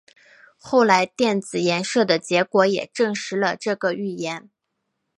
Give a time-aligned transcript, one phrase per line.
[0.57, 4.49] 后来电子衍射的结果也证实了这个预言。